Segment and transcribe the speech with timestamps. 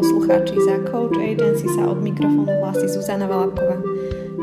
[0.00, 3.84] poslucháči, za Coach Agency sa od mikrofónu hlási Zuzana Valabková.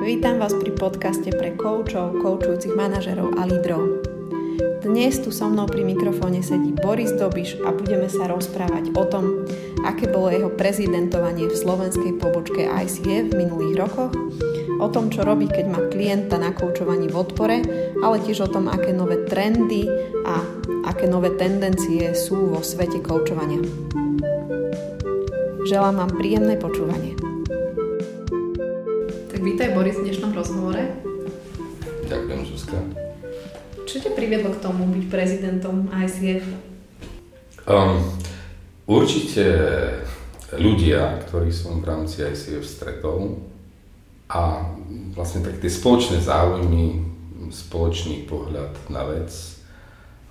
[0.06, 4.06] Vítam vás pri podcaste pre koučov, koučujúcich manažerov a lídrov.
[4.85, 9.49] Dnes tu so mnou pri mikrofóne sedí Boris Dobiš a budeme sa rozprávať o tom,
[9.81, 14.13] aké bolo jeho prezidentovanie v slovenskej pobočke ICF v minulých rokoch,
[14.78, 17.58] o tom, čo robí, keď má klienta na koučovaní v odpore,
[18.05, 19.89] ale tiež o tom, aké nové trendy
[20.21, 20.38] a
[20.85, 23.98] aké nové tendencie sú vo svete koučovania.
[25.67, 27.12] Želám vám príjemné počúvanie.
[29.27, 30.80] Tak vítaj Boris v dnešnom rozhovore.
[32.07, 32.80] Ďakujem, Zuzka.
[33.84, 36.48] Čo ťa priviedlo k tomu byť prezidentom ICF?
[37.67, 37.99] Um,
[38.88, 39.43] určite
[40.55, 43.43] ľudia, ktorí som v rámci ICF stretol
[44.31, 44.71] a
[45.20, 47.04] vlastne tak tie spoločné záujmy,
[47.52, 49.35] spoločný pohľad na vec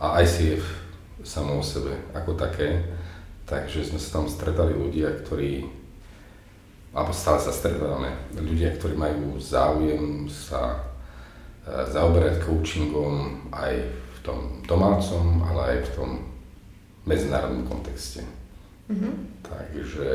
[0.01, 0.65] a ICF
[1.21, 2.96] samo o sebe ako také,
[3.47, 5.63] Takže sme sa tam stretali ľudia, ktorí,
[6.91, 10.79] alebo stále sa stretávame, ľudia, ktorí majú záujem sa e,
[11.95, 16.11] zaoberať coachingom aj v tom domácom, ale aj v tom
[17.07, 18.27] medzinárodnom kontexte.
[18.91, 19.15] Mm-hmm.
[19.47, 20.07] Takže,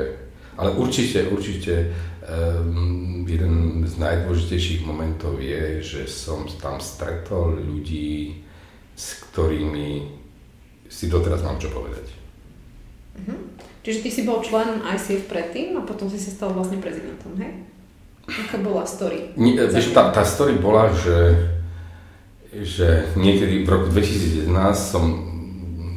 [0.59, 1.87] ale určite, určite
[2.27, 8.43] um, jeden z najdôležitejších momentov je, že som tam stretol ľudí,
[8.91, 10.19] s ktorými
[10.91, 12.20] si doteraz mám čo povedať.
[13.17, 13.39] Uh-huh.
[13.81, 17.65] Čiže ty si bol členom ICF predtým a potom si sa stal vlastne prezidentom, hej?
[18.29, 19.33] Aká bola story?
[19.33, 21.49] Nie, vieš, tá, tá story bola, že,
[22.53, 25.05] že niekedy v roku 2011 som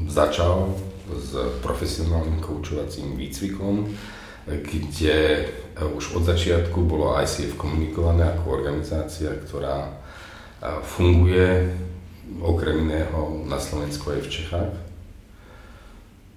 [0.09, 0.73] začal
[1.12, 3.93] s profesionálnym koučovacím výcvikom,
[4.49, 9.93] kde už od začiatku bolo ICF komunikované ako organizácia, ktorá
[10.84, 11.69] funguje
[12.41, 14.84] okrem iného na Slovensku aj v Čechách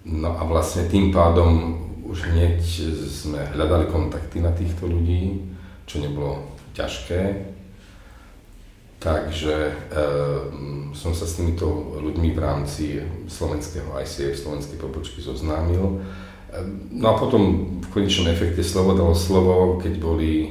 [0.08, 2.64] No a vlastne tým pádom už hneď
[3.12, 5.44] sme hľadali kontakty na týchto ľudí,
[5.84, 7.52] čo nebolo ťažké.
[8.98, 9.74] Takže e,
[10.96, 12.86] som sa s týmito ľuďmi v rámci
[13.28, 15.84] slovenského ICF, slovenskej pobočky zoznámil.
[15.86, 15.96] E,
[16.96, 20.50] no a potom v konečnom efekte slovo dalo slovo, keď boli e,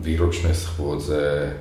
[0.00, 1.52] výročné schôdze,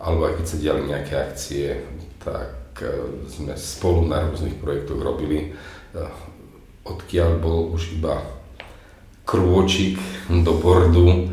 [0.00, 1.84] alebo aj keď sa diali nejaké akcie,
[2.18, 2.90] tak e,
[3.28, 5.52] sme spolu na rôznych projektoch robili
[6.90, 8.18] odkiaľ bol už iba
[9.22, 11.30] krôčik do bordu,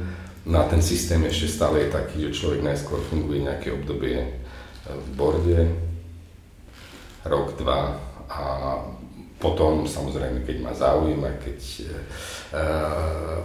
[0.47, 4.29] na ten systém ešte stále je taký, že človek najskôr funguje nejaké obdobie e,
[4.87, 5.59] v borde,
[7.27, 7.99] rok, dva
[8.31, 8.41] a
[9.37, 12.63] potom samozrejme, keď má záujem a keď e, e,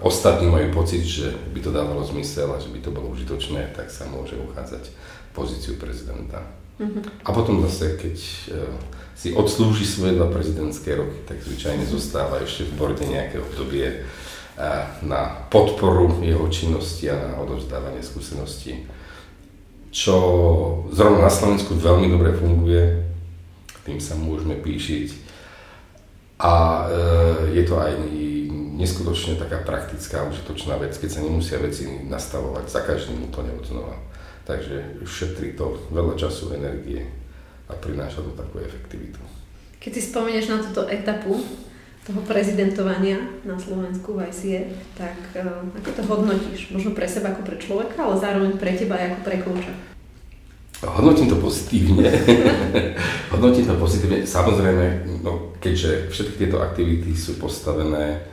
[0.06, 3.91] ostatní majú pocit, že by to dávalo zmysel a že by to bolo užitočné, tak
[3.91, 4.94] sa môže uchádzať
[5.34, 6.62] pozíciu prezidenta.
[7.25, 8.33] A potom zase, keď e,
[9.15, 13.97] si odslúži svoje dva prezidentské roky, tak zvyčajne zostáva ešte v borde nejaké obdobie e,
[15.05, 18.88] na podporu jeho činnosti a na odovzdávanie skúseností.
[19.93, 20.16] Čo
[20.91, 23.05] zrovna na Slovensku veľmi dobre funguje,
[23.84, 25.31] tým sa môžeme píšiť.
[26.43, 26.84] A e,
[27.61, 27.93] je to aj
[28.81, 33.94] neskutočne taká praktická, užitočná vec, keď sa nemusia veci nastavovať za každým úplne od znova.
[34.43, 37.07] Takže šetrí to veľa času, energie
[37.71, 39.23] a prináša to takú efektivitu.
[39.79, 41.43] Keď si spomenieš na túto etapu
[42.03, 46.75] toho prezidentovania na Slovensku v ICF, tak uh, ako to hodnotíš?
[46.75, 49.75] Možno pre seba ako pre človeka, ale zároveň pre teba aj ako pre kouča.
[50.83, 52.11] Hodnotím to pozitívne.
[53.33, 54.27] Hodnotím to pozitívne.
[54.27, 58.27] Samozrejme, no, keďže všetky tieto aktivity sú postavené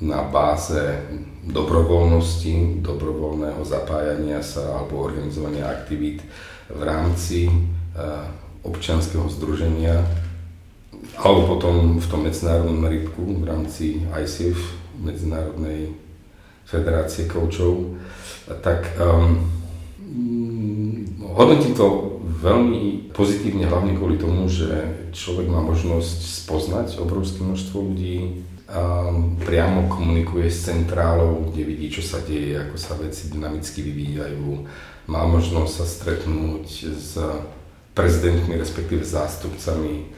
[0.00, 1.04] na báze
[1.44, 6.24] dobrovoľnosti, dobrovoľného zapájania sa alebo organizovania aktivít
[6.72, 7.52] v rámci e,
[8.64, 10.00] občianského združenia
[11.20, 15.96] alebo potom v tom medzinárodnom meritku v rámci ICF, Medzinárodnej
[16.68, 17.96] federácie koučov,
[18.60, 19.48] tak um,
[21.34, 24.68] hodnotím to veľmi pozitívne, hlavne kvôli tomu, že
[25.10, 28.44] človek má možnosť spoznať obrovské množstvo ľudí,
[29.42, 34.46] priamo komunikuje s centrálou, kde vidí, čo sa deje, ako sa veci dynamicky vyvíjajú.
[35.10, 37.18] Má možnosť sa stretnúť s
[37.98, 40.14] prezidentmi, respektíve zástupcami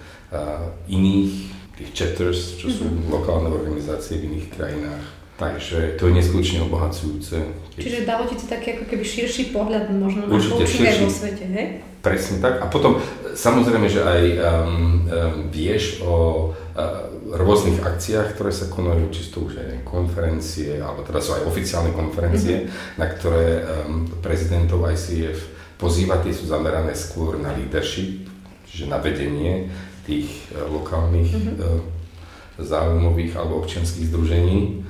[0.93, 1.33] iných,
[1.73, 3.09] tých chatters, čo sú mm-hmm.
[3.09, 5.05] lokálne organizácie v iných krajinách.
[5.43, 7.43] Takže to je neskutočne obohacujúce.
[7.75, 11.67] Čiže dalo ti to taký ako keby širší pohľad možno na coaching vo svete, hej?
[11.99, 12.63] Presne tak.
[12.63, 13.03] A potom
[13.35, 14.79] samozrejme, že aj um, um,
[15.51, 21.35] vieš o uh, rôznych akciách, ktoré sa konajú, čisto už aj konferencie, alebo teda sú
[21.39, 22.99] aj oficiálne konferencie, mm-hmm.
[23.03, 25.39] na ktoré um, prezidentov ICF
[25.79, 28.31] pozýva, tie sú zamerané skôr na leadership,
[28.71, 29.71] čiže na vedenie
[30.07, 31.55] tých uh, lokálnych mm-hmm.
[31.59, 31.83] uh,
[32.63, 34.85] záujmových alebo občianských združení.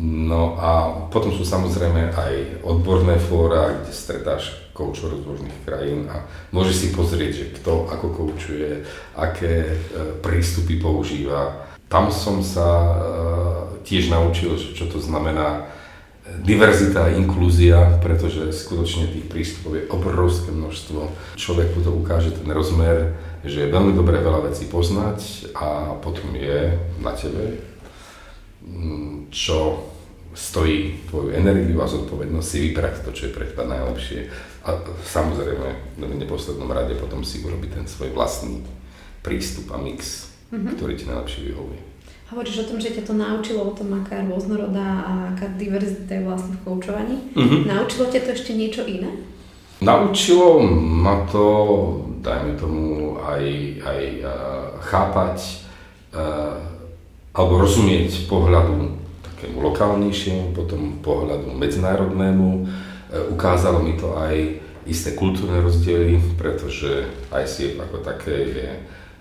[0.00, 0.70] No a
[1.12, 6.24] potom sú samozrejme aj odborné fóra, kde stretáš koučov rôznych krajín a
[6.56, 8.80] môžeš si pozrieť, že kto ako koučuje,
[9.12, 9.72] aké e,
[10.24, 11.68] prístupy používa.
[11.92, 12.92] Tam som sa e,
[13.84, 15.68] tiež naučil, čo to znamená
[16.48, 21.12] diverzita a inklúzia, pretože skutočne tých prístupov je obrovské množstvo.
[21.36, 26.76] Človeku to ukáže ten rozmer, že je veľmi dobré veľa vecí poznať a potom je
[27.04, 27.69] na tebe,
[29.30, 29.88] čo
[30.34, 34.30] stojí tvoju energiu a zodpovednosť si vybrať to, čo je pre teba najlepšie.
[34.62, 38.62] A samozrejme, v neposlednom rade potom si urobiť ten svoj vlastný
[39.24, 40.76] prístup a mix, mm-hmm.
[40.76, 41.80] ktorý ti najlepšie vyhovuje.
[42.30, 46.14] Hovoríš o tom, že ťa to naučilo o tom, aká je rôznorodá a aká diverzita
[46.14, 47.16] je vlastne v koučovaní.
[47.34, 47.60] Mm-hmm.
[47.66, 49.10] Naučilo ťa to ešte niečo iné?
[49.82, 51.46] Naučilo ma to,
[52.22, 53.44] dajme tomu, aj,
[53.82, 54.30] aj uh,
[54.78, 55.36] chápať
[56.14, 56.79] uh,
[57.40, 62.48] alebo rozumieť pohľadu takému lokálnejšiemu, potom pohľadu medzinárodnému.
[62.60, 68.68] Uh, ukázalo mi to aj isté kultúrne rozdiely, pretože ICF ako také je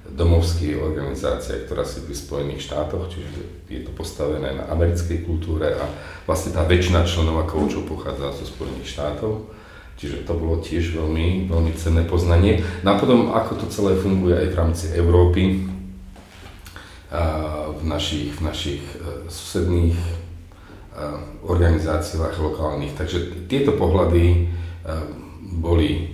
[0.10, 3.30] domovský organizácia, ktorá si v Spojených štátoch, čiže
[3.70, 5.86] je to postavené na americkej kultúre a
[6.26, 9.54] vlastne tá väčšina členov a koučov pochádza zo Spojených štátov.
[10.00, 12.64] Čiže to bolo tiež veľmi, veľmi cenné poznanie.
[12.88, 15.68] No a potom, ako to celé funguje aj v rámci Európy,
[17.10, 20.14] v našich, v našich e, susedných e,
[21.42, 22.94] organizáciách lokálnych.
[22.94, 24.38] Takže tieto pohľady e,
[25.58, 26.14] boli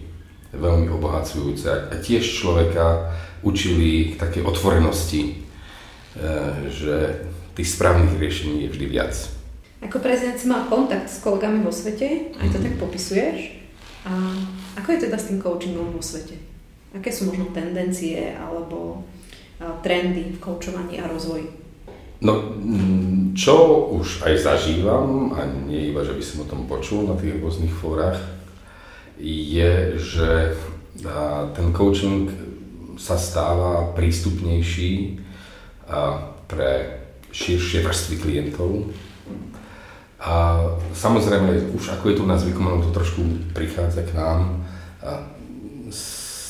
[0.56, 3.12] veľmi obohacujúce a tiež človeka
[3.44, 5.44] učili k takej otvorenosti,
[6.71, 7.27] že
[7.59, 9.12] tých správnych riešení je vždy viac.
[9.83, 12.65] Ako prezident si mal kontakt s kolegami vo svete, aj to mm-hmm.
[12.71, 13.38] tak popisuješ.
[14.07, 14.12] A
[14.80, 16.39] ako je teda s tým coachingom vo svete?
[16.95, 19.03] Aké sú možno tendencie alebo
[19.81, 21.47] trendy v coachovaní a rozvoji?
[22.21, 27.05] No, mm, čo už aj zažívam, a nie iba, že by som o tom počul
[27.05, 28.17] na tých rôznych fórach,
[29.19, 30.55] je, že
[31.55, 32.31] ten coaching
[32.95, 35.19] sa stáva prístupnejší
[36.47, 36.71] pre
[37.35, 38.91] širšie vrstvy klientov,
[40.25, 40.57] a
[40.95, 43.21] samozrejme, už ako je tu na zvykom, ono to trošku
[43.53, 44.65] prichádza k nám
[45.91, 46.01] z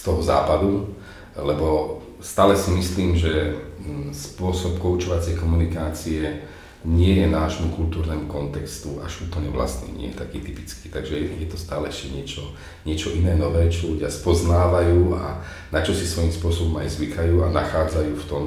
[0.05, 0.95] toho západu,
[1.35, 3.53] lebo stále si myslím, že
[3.85, 6.41] mm, spôsob koučovacej komunikácie
[6.85, 10.89] nie je nášmu kultúrnemu kontextu až úplne vlastný, nie je taký typický.
[10.89, 12.53] Takže je to stále ešte niečo,
[12.85, 15.41] niečo iné, nové, čo ľudia spoznávajú a
[15.73, 18.45] na čo si svojím spôsobom aj zvykajú a nachádzajú v tom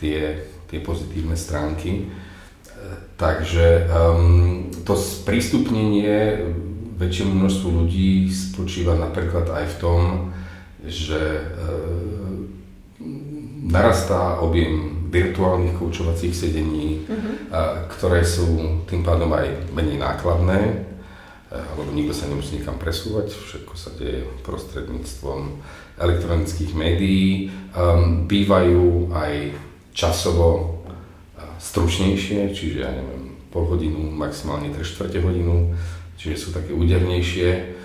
[0.00, 2.12] tie, tie pozitívne stránky.
[3.16, 6.44] Takže um, to sprístupnenie
[7.00, 10.00] väčšiemu množstvu ľudí spočíva napríklad aj v tom,
[10.84, 12.25] že uh,
[13.66, 17.50] narastá objem virtuálnych koučovacích sedení, uh-huh.
[17.50, 20.86] uh, ktoré sú tým pádom aj menej nákladné,
[21.46, 25.62] lebo nikto sa nemusí nikam presúvať, všetko sa deje prostredníctvom
[25.94, 27.48] elektronických médií.
[27.72, 29.54] Um, bývajú aj
[29.94, 30.76] časovo
[31.56, 35.72] stručnejšie, čiže ja neviem, pol hodinu, maximálne 3 čtvrte hodinu,
[36.20, 37.76] čiže sú také údernejšie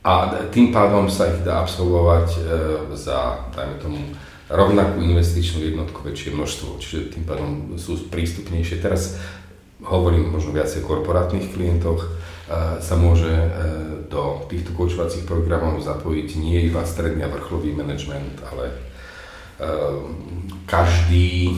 [0.00, 2.40] a tým pádom sa ich dá absolvovať e,
[2.96, 4.00] za, dajme tomu,
[4.50, 8.82] rovnakú investičnú jednotku väčšie množstvo, čiže tým pádom sú prístupnejšie.
[8.82, 9.16] Teraz
[9.86, 12.08] hovorím možno viacej o korporátnych klientoch, e,
[12.82, 13.48] sa môže e,
[14.10, 18.90] do týchto koučovacích programov zapojiť nie iba stredný a vrcholový manažment, ale
[20.64, 21.52] každý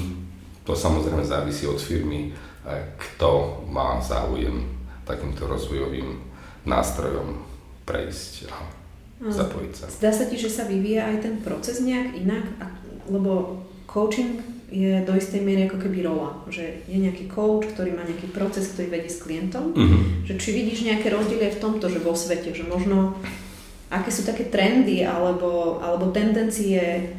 [0.66, 2.34] to samozrejme závisí od firmy,
[2.98, 4.66] kto má záujem
[5.06, 6.22] takýmto rozvojovým
[6.66, 7.42] nástrojom
[7.82, 8.56] prejsť a
[9.22, 9.86] zapojiť sa.
[9.90, 12.46] Zdá sa ti, že sa vyvíja aj ten proces nejak inak?
[13.10, 14.40] Lebo coaching
[14.72, 18.72] je do istej miery ako keby rola, že je nejaký coach, ktorý má nejaký proces,
[18.72, 20.24] ktorý vedie s klientom, mm-hmm.
[20.24, 23.20] že či vidíš nejaké rozdiely v tomto, že vo svete, že možno
[23.92, 27.12] aké sú také trendy alebo, alebo tendencie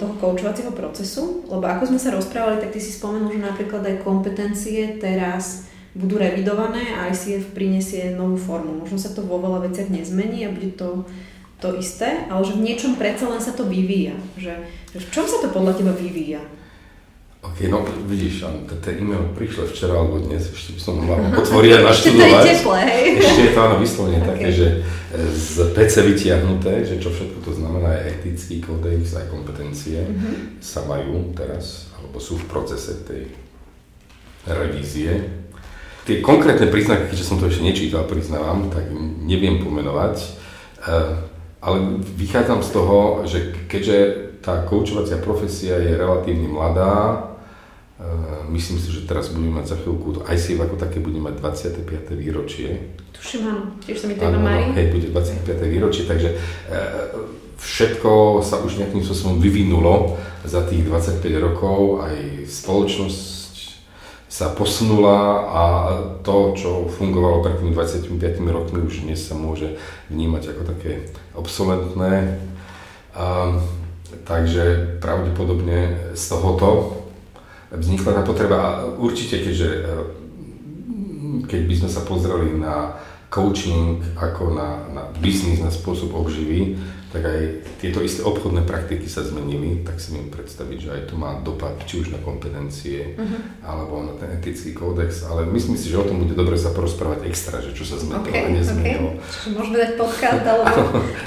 [0.00, 4.00] toho koučovacieho procesu, lebo ako sme sa rozprávali, tak ty si spomenul, že napríklad aj
[4.00, 8.80] kompetencie teraz budú revidované a ICF prinesie novú formu.
[8.80, 11.04] Možno sa to vo veľa veciach nezmení a bude to
[11.58, 14.14] to isté, ale že v niečom predsa len sa to vyvíja.
[14.38, 14.54] Že,
[14.94, 16.42] že v čom sa to podľa teba vyvíja?
[17.38, 18.42] OK, no vidíš,
[18.82, 22.42] ten e-mail prišiel včera alebo dnes, ešte by som mal otvoriť a naštudovať.
[22.50, 22.96] Ešte to je?
[23.22, 24.30] Ešte je to áno vyslovene okay.
[24.34, 24.66] také, že
[25.38, 30.58] z PC vytiahnuté, že čo všetko to znamená, aj etický kódex, aj kompetencie mm-hmm.
[30.58, 33.30] sa majú teraz, alebo sú v procese tej
[34.42, 35.30] revízie.
[36.10, 38.90] Tie konkrétne príznaky, keďže som to ešte nečítal, priznávam, tak
[39.22, 40.16] neviem pomenovať,
[40.90, 41.27] eh,
[41.58, 43.96] ale vychádzam z toho, že keďže
[44.42, 47.26] tá koučovacia profesia je relatívne mladá,
[48.54, 52.14] myslím si, že teraz budeme mať za chvíľku, to ICF ako také bude mať 25.
[52.14, 52.94] výročie.
[53.10, 54.70] Tuším, áno, tiež sa mi to iba marí.
[54.78, 55.58] Hej, bude 25.
[55.66, 56.38] výročie, takže
[57.58, 60.14] všetko sa už nejakým spôsobom vyvinulo
[60.46, 63.37] za tých 25 rokov, aj spoločnosť
[64.28, 65.62] sa posunula a
[66.20, 68.12] to, čo fungovalo pred tými 25
[68.44, 69.80] rokmi, už dnes sa môže
[70.12, 72.36] vnímať ako také obsolentné.
[73.16, 73.56] A,
[74.28, 77.00] takže pravdepodobne z tohoto
[77.72, 78.70] vznikla tá potreba a
[79.00, 79.68] určite, keďže
[81.48, 83.00] keď by sme sa pozreli na
[83.32, 86.76] coaching ako na, na biznis, na spôsob obživy,
[87.08, 87.40] tak aj
[87.80, 91.72] tieto isté obchodné praktiky sa zmenili, tak si viem predstaviť, že aj to má dopad
[91.88, 93.64] či už na kompetencie uh-huh.
[93.64, 97.24] alebo na ten etický kódex, ale myslím si, že o tom bude dobre sa porozprávať
[97.24, 99.08] extra, že čo sa zmenilo okay, a nezmenilo.
[99.16, 99.24] Okay.
[99.24, 100.76] Čiže môžeme dať podcast alebo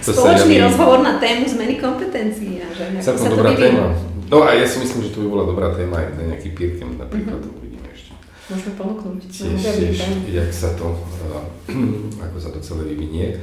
[0.06, 2.62] spoločný ja rozhovor na tému zmeny kompetencií.
[2.62, 3.98] A že sa to dobrá téma.
[4.30, 6.94] No a ja si myslím, že to by bola dobrá téma aj na nejaký pírkem
[7.02, 7.42] napríklad.
[7.42, 7.58] Uh-huh.
[7.58, 8.14] Uvidíme ešte.
[8.54, 9.34] Môžeme ponúknuť.
[9.34, 9.98] Tiež, tiež,
[10.30, 11.42] jak sa to, uh,
[12.30, 13.42] ako sa to celé vyvinie.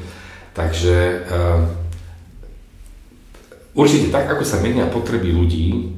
[0.54, 1.87] Takže uh,
[3.78, 5.94] Určite tak, ako sa menia potreby ľudí,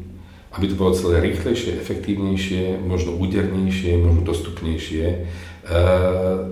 [0.52, 5.18] aby to bolo celé rýchlejšie, efektívnejšie, možno údernejšie, možno dostupnejšie, e,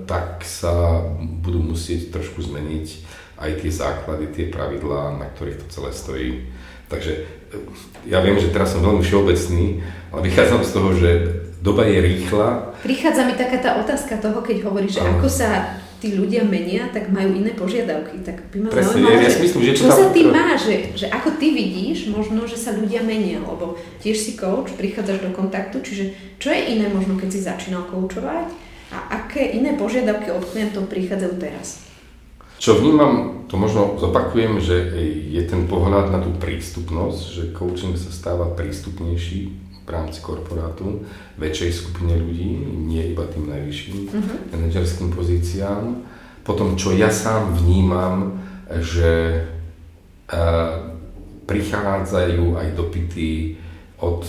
[0.08, 1.04] tak sa
[1.44, 2.86] budú musieť trošku zmeniť
[3.44, 6.30] aj tie základy, tie pravidlá, na ktorých to celé stojí.
[6.88, 7.22] Takže e,
[8.08, 9.84] ja viem, že teraz som veľmi všeobecný,
[10.16, 11.10] ale vychádzam z toho, že
[11.60, 12.72] doba je rýchla.
[12.80, 17.10] Prichádza mi taká tá otázka toho, keď hovoríš, že ako sa tí ľudia menia, tak
[17.10, 18.22] majú iné požiadavky.
[18.22, 20.74] Tak by ma Presne, zaujímalo, ja, ja myslím, že čo, čo sa ty má, že,
[20.94, 25.30] že ako ty vidíš možno, že sa ľudia menia, lebo tiež si coach, prichádzaš do
[25.34, 26.04] kontaktu, čiže
[26.38, 28.48] čo je iné možno, keď si začínal coachovať
[28.94, 31.84] a aké iné požiadavky od klientov prichádzajú teraz?
[32.58, 34.90] Čo vnímam, to možno zopakujem, že
[35.30, 41.08] je ten pohľad na tú prístupnosť, že coaching sa stáva prístupnejší v rámci korporátu
[41.40, 44.52] väčšej skupine ľudí, nie iba tým najvyšším uh-huh.
[44.52, 46.04] manažerským pozíciám.
[46.44, 48.36] Potom, čo ja sám vnímam,
[48.68, 49.44] že
[50.28, 50.92] uh,
[51.48, 53.56] prichádzajú aj dopity
[54.04, 54.28] od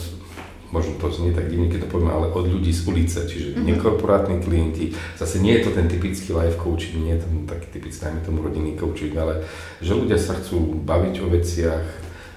[0.70, 3.68] možno to znie tak divne, keď to poviem, ale od ľudí z ulice, čiže mm-hmm.
[3.74, 4.94] nekorporátni klienti.
[5.18, 8.46] Zase nie je to ten typický life coaching, nie je to taký typický, najmä tomu
[8.46, 9.50] rodinný coaching, ale
[9.82, 11.86] že ľudia sa chcú baviť o veciach,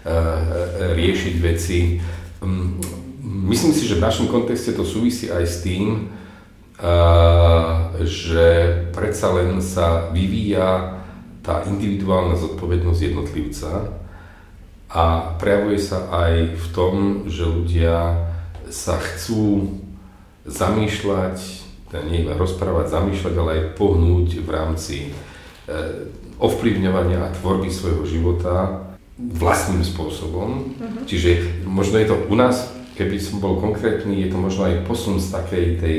[0.09, 2.01] uh, riešiť veci.
[3.33, 6.13] Myslím si, že v našom kontexte to súvisí aj s tým,
[8.03, 8.47] že
[8.93, 11.01] predsa len sa vyvíja
[11.41, 13.71] tá individuálna zodpovednosť jednotlivca
[14.93, 16.95] a prejavuje sa aj v tom,
[17.27, 18.29] že ľudia
[18.69, 19.79] sa chcú
[20.45, 21.37] zamýšľať,
[21.91, 25.11] teda nie iba rozprávať, zamýšľať, ale aj pohnúť v rámci e,
[26.39, 28.87] ovplyvňovania a tvorby svojho života
[29.19, 30.73] vlastným spôsobom.
[30.73, 31.05] Uh-huh.
[31.07, 35.17] Čiže možno je to u nás keby som bol konkrétny, je to možno aj posun
[35.17, 35.99] z takej tej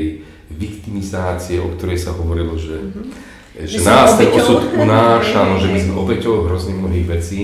[0.52, 3.64] viktimizácie, o ktorej sa hovorilo, že, mm-hmm.
[3.64, 7.40] že nás ten osud unáša, no, že my sme obeťou hrozných mnohých vecí.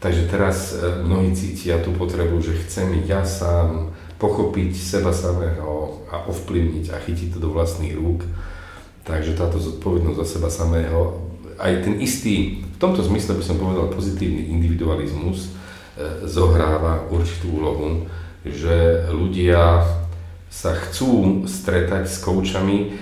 [0.00, 6.24] Takže teraz e, mnohí cítia tú potrebu, že chcem ja sám pochopiť seba samého a
[6.24, 8.24] ovplyvniť a chytiť to do vlastných rúk.
[9.04, 11.20] Takže táto zodpovednosť za seba samého,
[11.60, 18.08] aj ten istý, v tomto zmysle by som povedal pozitívny individualizmus, e, zohráva určitú úlohu
[18.44, 19.84] že ľudia
[20.50, 22.96] sa chcú stretať s koučami,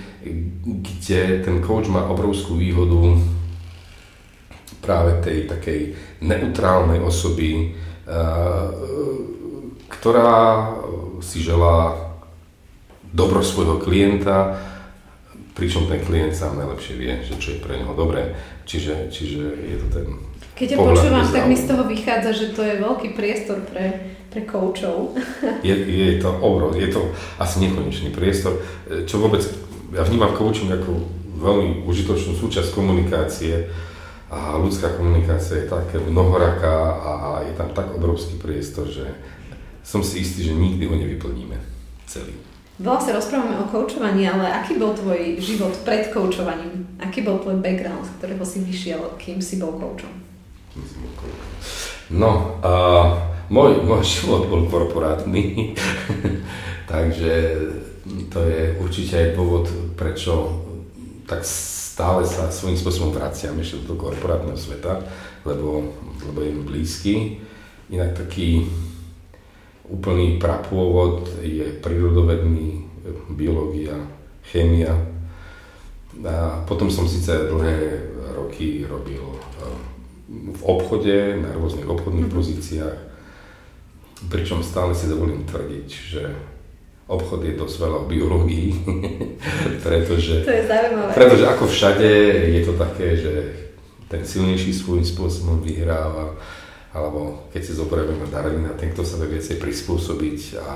[0.63, 3.17] kde ten coach má obrovskú výhodu
[4.83, 5.79] práve tej takej
[6.21, 7.73] neutrálnej osoby,
[9.89, 10.69] ktorá
[11.23, 11.97] si želá
[13.09, 14.59] dobro svojho klienta,
[15.57, 18.37] pričom ten klient sám najlepšie vie, že čo je pre neho dobré.
[18.63, 20.07] Čiže, čiže je to ten
[20.59, 24.45] Keď ťa počúvam, tak mi z toho vychádza, že to je veľký priestor pre pre
[24.45, 25.17] koučov.
[25.67, 27.09] Je, je to obrov, je to
[27.41, 28.61] asi nekonečný priestor,
[29.09, 29.41] čo vôbec,
[29.89, 31.01] ja vnímam coaching ako
[31.41, 33.65] veľmi užitočnú súčasť komunikácie
[34.29, 37.11] a ľudská komunikácia je také mnohoraká a
[37.41, 39.09] je tam tak obrovský priestor, že
[39.81, 41.57] som si istý, že nikdy ho nevyplníme
[42.05, 42.37] celý.
[42.79, 46.87] Veľa sa rozprávame o koučovaní, ale aký bol tvoj život pred koučovaním?
[47.01, 50.28] Aký bol tvoj background, z ktorého si vyšiel, kým si bol koučom?
[52.09, 55.73] No, uh, môj, môj život bol korporátny,
[56.91, 57.31] takže
[58.33, 60.65] to je určite aj dôvod, prečo
[61.29, 65.05] tak stále sa svojím spôsobom vraciam ešte do korporátneho sveta,
[65.45, 65.93] lebo,
[66.25, 67.13] lebo je mi blízky.
[67.93, 68.65] Inak taký
[69.85, 72.89] úplný prapôvod je prírodovedný,
[73.33, 73.97] biológia,
[74.45, 74.93] chémia.
[76.25, 79.21] A potom som síce dlhé roky robil
[80.29, 82.37] v obchode, na rôznych obchodných mm-hmm.
[82.37, 82.97] pozíciách,
[84.29, 86.23] pričom stále si dovolím tvrdiť, že
[87.09, 88.69] obchod je dosť veľa o biológii,
[89.85, 91.11] pretože, to je zaujímavé.
[91.17, 92.09] pretože ako všade
[92.53, 93.33] je to také, že
[94.05, 96.37] ten silnejší svojím spôsobom vyhráva,
[96.93, 100.69] alebo keď si zoberieme na Darwina, ten, kto sa vie viacej prispôsobiť a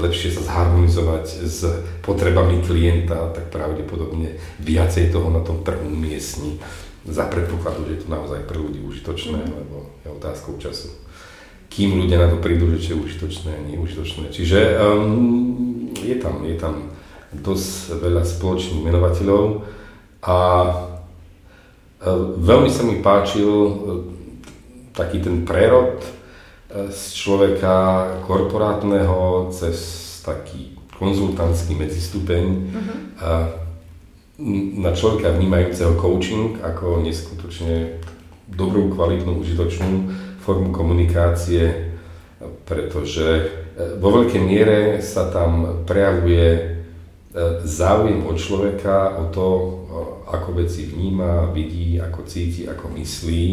[0.00, 1.60] lepšie sa zharmonizovať s
[2.00, 6.56] potrebami klienta, tak pravdepodobne viacej toho na tom trhu miestni
[7.06, 9.50] za predpokladu, že je to naozaj pre ľudí užitočné, mm.
[9.50, 10.94] lebo je otázkou času.
[11.72, 14.28] Kým ľudia na to prídu, že čo je užitočné nie užitočné.
[14.28, 16.92] Čiže um, je, tam, je tam
[17.32, 19.64] dosť veľa spoločných menovateľov
[20.22, 23.72] a uh, veľmi sa mi páčil uh,
[24.92, 26.08] taký ten prerod e,
[26.92, 29.80] z človeka korporátneho cez
[30.20, 33.61] taký konzultantský medzistupeň uh-huh.
[34.82, 38.00] Na človeka vnímajúceho coaching ako neskutočne
[38.48, 39.90] dobrú, kvalitnú, užitočnú
[40.40, 41.92] formu komunikácie,
[42.64, 43.44] pretože e,
[44.00, 46.72] vo veľkej miere sa tam prejavuje
[47.64, 49.46] záujem od človeka, o to,
[50.28, 53.48] ako veci vníma, vidí, ako cíti, ako myslí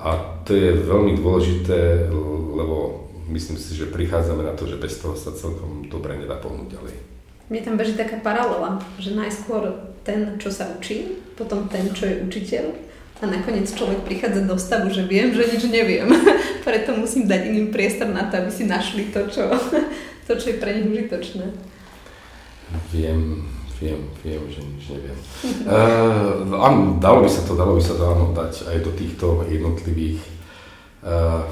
[0.00, 0.10] a
[0.44, 2.08] to je veľmi dôležité,
[2.56, 6.80] lebo myslím si, že prichádzame na to, že bez toho sa celkom dobre nedá pohnúť
[6.80, 7.09] ďalej.
[7.50, 12.22] Mne tam beží taká paralela, že najskôr ten, čo sa učí, potom ten, čo je
[12.22, 12.64] učiteľ
[13.20, 16.08] a nakoniec človek prichádza do stavu, že viem, že nič neviem.
[16.66, 19.50] Preto musím dať iným priestor na to, aby si našli to, čo,
[20.26, 21.46] to, čo je pre nich užitočné.
[22.94, 23.44] Viem,
[23.80, 25.16] Viem, viem, že nič neviem.
[25.64, 29.40] Uh, áno, dalo by sa to, dalo by sa to áno dať aj do týchto
[29.48, 30.20] jednotlivých
[31.00, 31.48] uh,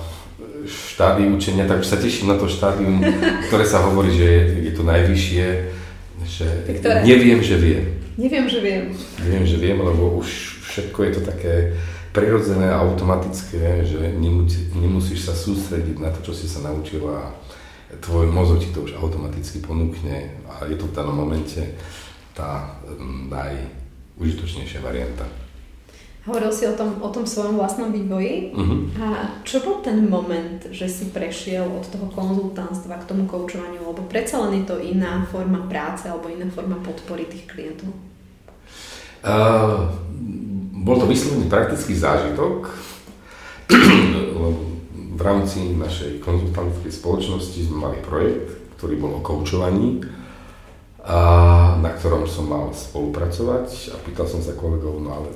[0.68, 3.00] štádií učenia, tak sa teším na to štádium,
[3.48, 5.46] ktoré sa hovorí, že je, je to najvyššie,
[6.28, 7.00] že Ktoré?
[7.08, 7.84] neviem, že viem.
[8.20, 8.84] Neviem, že viem.
[9.24, 10.28] Neviem, že viem, lebo už
[10.68, 11.54] všetko je to také
[12.12, 17.32] prirodzené a automatické, že nemusí, nemusíš sa sústrediť na to, čo si sa naučila
[17.88, 21.62] a tvoj mozog ti to už automaticky ponúkne a je to v danom momente
[22.36, 22.76] tá
[23.32, 25.24] najužitočnejšia varianta.
[26.28, 28.52] Hovoril si o tom, o tom svojom vlastnom vývoji.
[28.52, 28.84] Uh-huh.
[29.00, 33.88] A čo bol ten moment, že si prešiel od toho konzultantstva k tomu koučovaniu?
[33.88, 37.96] Lebo predsa len je to iná forma práce alebo iná forma podpory tých klientov.
[39.24, 39.88] Uh,
[40.84, 42.68] bol to vyslovene praktický zážitok.
[45.18, 49.98] v rámci našej konzultantskej spoločnosti sme mali projekt, ktorý bol o koučovaní
[51.02, 51.18] a
[51.80, 55.28] na ktorom som mal spolupracovať a pýtal som sa kolegov, no ale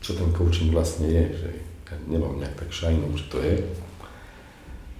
[0.00, 1.50] čo ten coaching vlastne je, že
[1.88, 3.56] ja nemám nejak tak šajnom, že to je.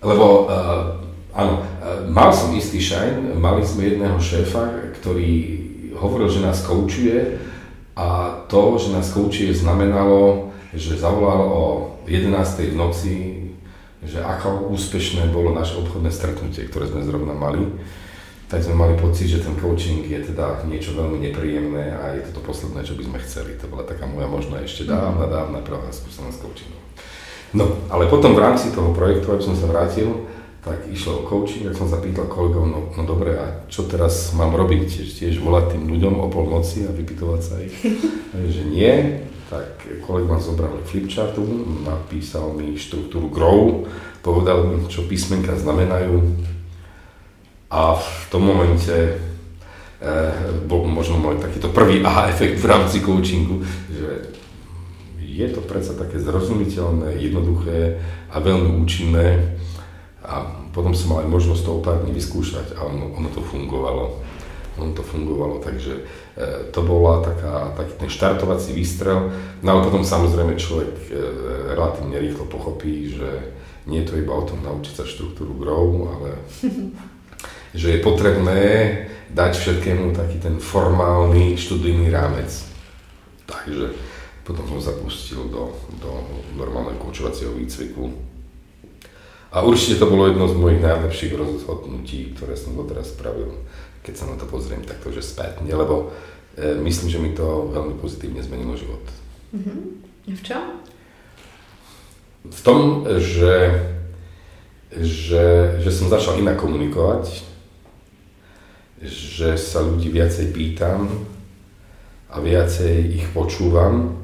[0.03, 0.99] Lebo uh,
[1.35, 5.33] áno, uh, mal som istý šajn, mali sme jedného šéfa, ktorý
[5.99, 7.39] hovoril, že nás koučuje
[7.99, 11.65] a to, že nás koučuje znamenalo, že zavolal o
[12.07, 12.73] 11.
[12.73, 13.15] v noci,
[14.07, 17.67] že ako úspešné bolo naše obchodné stretnutie, ktoré sme zrovna mali
[18.49, 22.41] tak sme mali pocit, že ten coaching je teda niečo veľmi nepríjemné a je to
[22.41, 23.61] to posledné, čo by sme chceli.
[23.61, 26.83] To bola taká moja možná ešte dávna, dávna prvá skúsenosť s coachingom.
[27.53, 30.29] No, ale potom v rámci toho projektu, aby som sa vrátil,
[30.65, 34.33] tak išlo o coaching, tak som sa pýtal kolegov, no, no dobre, a čo teraz
[34.33, 34.81] mám robiť?
[34.85, 37.77] Tiež, tiež volať tým ľuďom o polnoci a vypytovať sa ich?
[38.57, 41.45] že nie, tak kolega ma zobral flipchartu,
[41.85, 43.89] napísal mi štruktúru GROW,
[44.21, 46.21] povedal mi, čo písmenka znamenajú,
[47.69, 49.13] a v tom momente e,
[50.65, 53.61] bol možno môj takýto prvý aha efekt v rámci coachingu,
[53.93, 54.33] že
[55.21, 58.01] je to predsa také zrozumiteľné, jednoduché
[58.33, 59.55] a veľmi účinné.
[60.25, 64.19] A potom som mal aj možnosť to pár dní vyskúšať a ono, ono to fungovalo.
[64.79, 66.03] Ono to fungovalo, takže e,
[66.71, 69.29] to bola taká, taký ten štartovací výstrel.
[69.61, 71.13] No ale potom samozrejme človek e,
[71.75, 73.59] relatívne rýchlo pochopí, že
[73.91, 76.39] nie je to iba o tom naučiť sa štruktúru grow, ale
[77.75, 78.63] že je potrebné
[79.33, 82.49] dať všetkému taký ten formálny študijný rámec.
[83.45, 83.93] Takže
[84.45, 86.25] potom som zapustil do, do
[86.57, 88.09] normálneho koučovacieho výcviku.
[89.53, 93.53] A určite to bolo jedno z mojich najlepších rozhodnutí, ktoré som doteraz spravil,
[94.05, 96.13] keď sa na to pozriem takto, že spätne, lebo
[96.57, 99.05] e, myslím, že mi to veľmi pozitívne zmenilo život.
[99.57, 99.81] Mm-hmm.
[100.37, 100.65] V čom?
[102.49, 103.57] V tom, že,
[104.93, 105.45] že,
[105.81, 107.48] že som začal inak komunikovať,
[109.03, 111.07] že sa ľudí viacej pýtam
[112.29, 114.19] a viacej ich počúvam.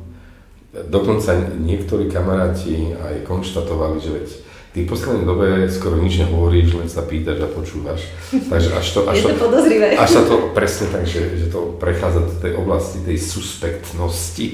[0.75, 4.29] Dokonca niektorí kamaráti aj konštatovali, že veď
[4.75, 8.11] ty v poslednej dobe skoro nič nehovoríš, len sa pýtaš a počúvaš.
[8.35, 9.47] Takže až to, až to, to.
[9.95, 14.47] Až sa to presne tak, že, že to prechádza do tej oblasti tej suspektnosti,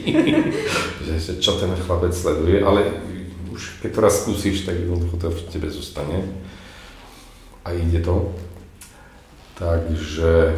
[1.09, 2.85] že, že čo ten chlapec sleduje, ale
[3.49, 6.29] už keď to raz skúsiš, tak jednoducho to v tebe zostane
[7.65, 8.37] a ide to.
[9.61, 10.57] Takže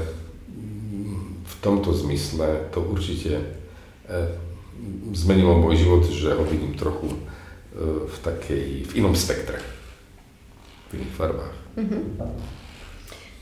[1.42, 3.44] v tomto zmysle to určite e,
[5.10, 7.18] zmenilo môj život, že ho vidím trochu e,
[8.06, 9.58] v takej, v inom spektre,
[10.94, 11.54] v iných farbách.
[11.82, 12.02] Mm-hmm.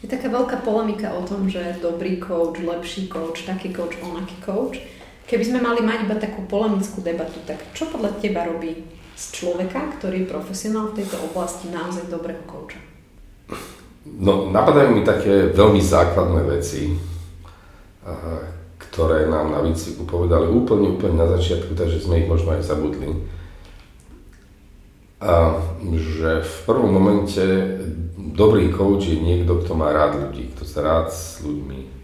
[0.00, 4.80] Je taká veľká polemika o tom, že dobrý coach, lepší coach, taký coach, onaký coach.
[5.28, 8.80] Keby sme mali mať iba takú polemickú debatu, tak čo podľa teba robí
[9.12, 12.89] z človeka, ktorý je profesionál v tejto oblasti naozaj dobrého coacha?
[14.18, 16.98] No, napadajú mi také veľmi základné veci,
[18.90, 23.14] ktoré nám na výcviku povedali úplne, úplne na začiatku, takže sme ich možno aj zabudli.
[25.20, 25.60] A
[25.94, 27.44] že v prvom momente
[28.16, 31.99] dobrý coach je niekto, kto má rád ľudí, kto sa rád s ľuďmi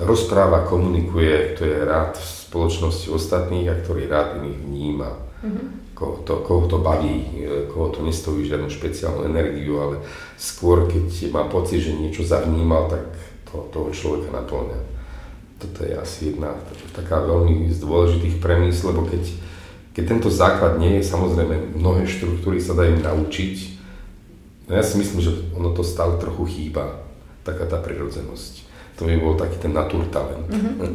[0.00, 5.10] rozpráva, komunikuje, kto je rád v spoločnosti ostatných a ktorý rád iných vníma.
[5.40, 5.66] Mm-hmm.
[5.94, 10.00] Koho, to, koho to baví, koho to nestojí žiadnu špeciálnu energiu, ale
[10.40, 13.04] skôr keď má pocit, že niečo zavnímal, tak
[13.52, 14.80] to, toho človeka naplňa.
[15.60, 16.56] Toto je asi jedna
[16.96, 19.28] taká veľmi z dôležitých premysl, lebo keď
[19.90, 23.54] keď tento základ nie je, samozrejme mnohé štruktúry sa dajú naučiť.
[24.70, 27.02] No ja si myslím, že ono to stále trochu chýba,
[27.42, 28.69] taká tá prirodzenosť.
[29.00, 30.44] To by bol taký ten naturtalent.
[30.52, 30.92] Mm-hmm.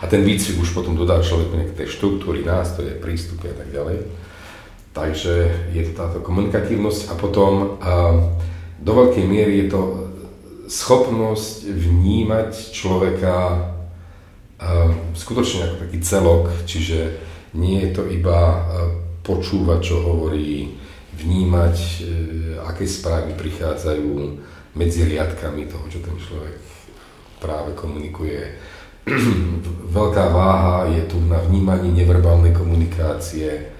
[0.00, 4.04] A ten výcvik už potom dodá človeku nejaké štruktúry, nástroje, prístupy a tak ďalej.
[4.92, 5.34] Takže
[5.72, 7.92] je to táto komunikatívnosť a potom a
[8.78, 9.82] do veľkej miery je to
[10.68, 13.64] schopnosť vnímať človeka
[15.16, 17.16] skutočne ako taký celok, čiže
[17.56, 18.60] nie je to iba
[19.24, 20.76] počúvať, čo hovorí,
[21.18, 21.94] vnímať, e,
[22.62, 24.08] aké správy prichádzajú
[24.78, 26.77] medzi riadkami toho, čo ten človek
[27.40, 28.58] práve komunikuje.
[29.98, 33.72] Veľká váha je tu na vnímaní neverbálnej komunikácie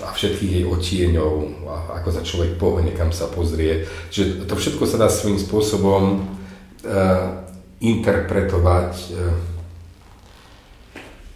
[0.00, 1.32] a všetkých jej otieňov,
[2.00, 3.84] ako sa človek pohne, kam sa pozrie.
[4.08, 6.20] Čiže to všetko sa dá svojím spôsobom e,
[7.82, 8.92] interpretovať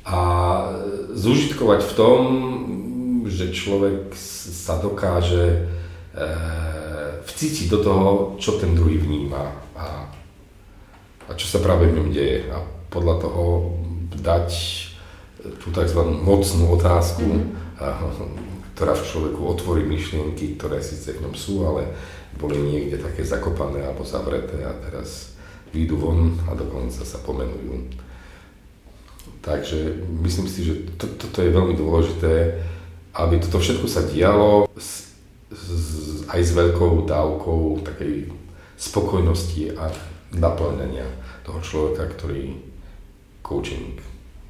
[0.04, 0.20] a
[1.16, 2.20] zužitkovať v tom,
[3.24, 4.12] že človek
[4.52, 5.58] sa dokáže e,
[7.24, 9.63] vcítiť do toho, čo ten druhý vníma
[11.34, 12.62] a, čo sa práve v ňom deje a
[12.94, 13.74] podľa toho
[14.14, 14.50] dať
[15.58, 16.00] tú tzv.
[16.22, 18.30] mocnú otázku, mm-hmm.
[18.78, 21.90] ktorá v človeku otvorí myšlienky, ktoré síce v ňom sú, ale
[22.38, 25.34] boli niekde také zakopané alebo zavreté a teraz
[25.74, 27.90] výjdu von a dokonca sa pomenujú.
[29.44, 32.64] Takže myslím si, že to, toto je veľmi dôležité,
[33.12, 35.12] aby toto všetko sa dialo s,
[35.52, 35.68] s,
[36.30, 38.32] aj s veľkou dávkou takej
[38.80, 39.92] spokojnosti a
[40.32, 42.56] naplňania toho človeka, ktorý
[43.44, 44.00] coaching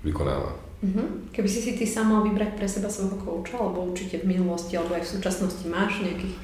[0.06, 0.54] vykonáva.
[0.84, 1.34] Mm-hmm.
[1.34, 4.78] Keby si si ty sám mal vybrať pre seba svojho kouča, alebo určite v minulosti,
[4.78, 6.36] alebo aj v súčasnosti máš nejakých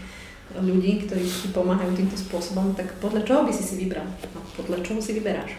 [0.59, 4.09] ľudí, ktorí ti pomáhajú týmto spôsobom, tak podľa čoho by si si vybral?
[4.09, 5.55] A podľa čoho si vyberáš?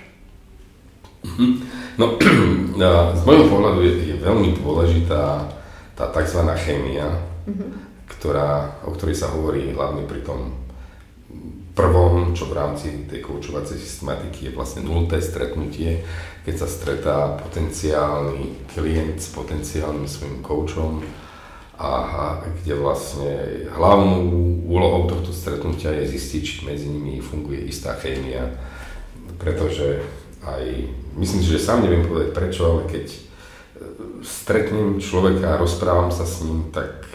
[1.24, 1.48] Mhm.
[1.96, 2.18] No,
[3.20, 5.48] z môjho pohľadu je, je veľmi dôležitá
[5.96, 6.42] tá tzv.
[6.58, 7.08] chémia,
[7.46, 7.70] mm-hmm.
[8.10, 10.61] ktorá, o ktorej sa hovorí hlavne pri tom
[11.72, 16.04] prvom, čo v rámci tej koučovacej systematiky je vlastne nulté stretnutie,
[16.44, 21.00] keď sa stretá potenciálny klient s potenciálnym svojim koučom
[21.80, 23.32] a, kde vlastne
[23.74, 24.28] hlavnou
[24.68, 28.52] úlohou tohto stretnutia je zistiť, či medzi nimi funguje istá chémia,
[29.40, 30.04] pretože
[30.46, 30.66] aj,
[31.18, 33.20] myslím si, že sám neviem povedať prečo, ale keď e,
[34.22, 37.06] stretnem človeka a rozprávam sa s ním, tak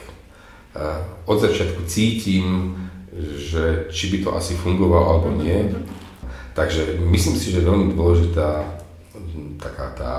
[0.74, 0.82] e,
[1.26, 2.74] od začiatku cítim,
[3.36, 5.72] že či by to asi fungovalo alebo nie.
[6.56, 8.64] Takže myslím si, že je veľmi dôležitá
[9.60, 10.12] taká tá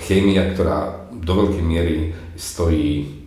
[0.00, 1.96] chémia, ktorá do veľkej miery
[2.36, 3.22] stojí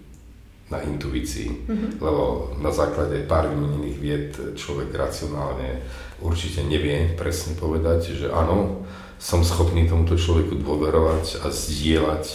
[0.65, 1.89] na intuícii, mm-hmm.
[2.01, 5.85] lebo na základe pár vymenených vied človek racionálne
[6.25, 8.81] určite nevie presne povedať, že áno,
[9.21, 12.25] som schopný tomuto človeku dôverovať a zdieľať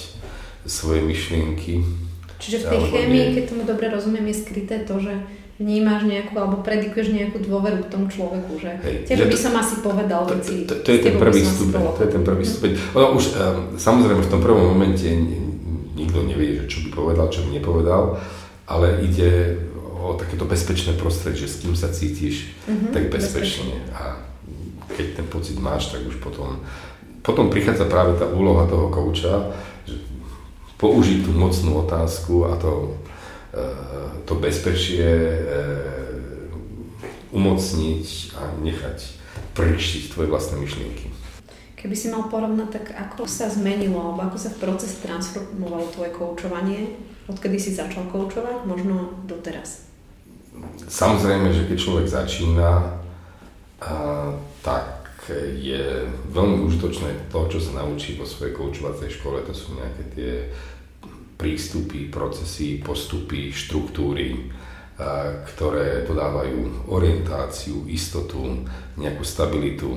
[0.63, 1.83] svoje myšlienky.
[2.39, 5.13] Čiže v tej chémii, keď tomu dobre rozumiem, je skryté to, že
[5.61, 10.25] vnímaš nejakú, alebo predikuješ nejakú dôveru k tomu človeku, že tebe by som asi povedal
[10.25, 10.65] veci.
[10.65, 12.71] To, je ten prvý stupeň, to je ten prvý stupeň.
[12.97, 15.05] Ono už, um, samozrejme v tom prvom momente
[15.93, 18.17] nikto nevie, že čo by povedal, čo by nepovedal,
[18.65, 19.61] ale ide
[20.01, 23.77] o takéto bezpečné prostredie, že s kým sa cítiš mm-hmm, tak bezpečne.
[23.93, 24.17] A
[24.97, 26.65] keď ten pocit máš, tak už potom,
[27.21, 29.53] potom prichádza práve tá úloha toho kouča,
[29.85, 30.01] že
[30.81, 32.97] použiť tú mocnú otázku a to,
[34.27, 35.39] to bezpečie e,
[37.35, 38.07] umocniť
[38.39, 38.99] a nechať
[39.59, 41.11] prištiť tvoje vlastné myšlienky.
[41.75, 46.13] Keby si mal porovnať, tak ako sa zmenilo, alebo ako sa v procese transformovalo tvoje
[46.13, 46.95] koučovanie,
[47.27, 49.89] odkedy si začal koučovať, možno doteraz?
[50.87, 53.01] Samozrejme, že keď človek začína,
[54.61, 55.25] tak
[55.57, 59.41] je veľmi užitočné to, čo sa naučí vo svojej koučovacej škole.
[59.49, 60.33] To sú nejaké tie
[61.41, 64.53] prístupy, procesy, postupy, štruktúry,
[65.49, 68.69] ktoré podávajú orientáciu, istotu,
[69.01, 69.97] nejakú stabilitu.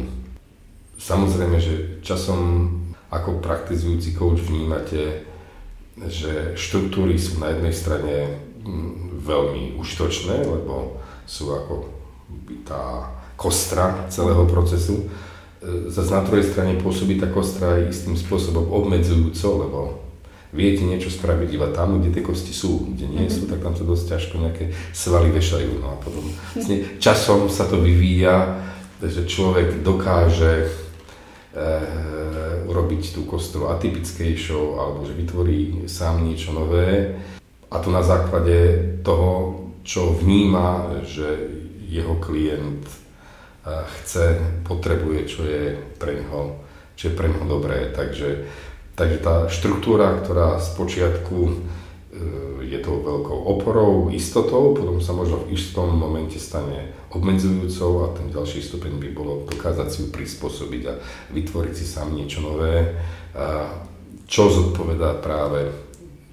[0.96, 2.72] Samozrejme, že časom
[3.12, 5.28] ako praktizujúci coach vnímate,
[6.08, 8.16] že štruktúry sú na jednej strane
[8.64, 11.86] mm, veľmi užitočné, lebo sú ako
[12.66, 15.06] tá kostra celého procesu.
[15.62, 19.80] E, zase na druhej strane pôsobí tá kostra aj istým spôsobom obmedzujúco, lebo
[20.54, 23.84] viete niečo spraviť iba tam, kde tie kosti sú, kde nie sú, tak tam sa
[23.84, 25.82] dosť ťažko nejaké svaly vešajú.
[25.82, 28.62] No a potom vlastne časom sa to vyvíja,
[29.04, 31.66] že človek dokáže e,
[32.70, 37.20] urobiť tú kostru atypickejšou alebo že vytvorí sám niečo nové
[37.68, 41.52] a to na základe toho, čo vníma, že
[41.90, 43.04] jeho klient
[43.64, 46.60] chce, potrebuje, čo je pre neho,
[46.96, 47.92] čo je pre neho dobré.
[47.96, 48.44] Takže,
[48.94, 51.54] takže tá štruktúra, ktorá z počiatku e,
[52.68, 58.34] je to veľkou oporou, istotou, potom sa možno v istom momente stane obmedzujúcou a ten
[58.34, 60.94] ďalší stupeň by bolo dokázať si ju prispôsobiť a
[61.30, 62.98] vytvoriť si sám niečo nové,
[64.26, 65.70] čo zodpovedá práve